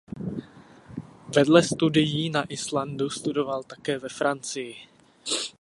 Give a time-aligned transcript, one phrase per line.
[1.35, 4.75] Vedle studií na Islandu studoval také ve Francii.